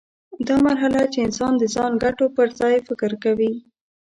[0.47, 3.53] دا مرحله چې انسان د ځان ګټو پر ځای فکر کوي.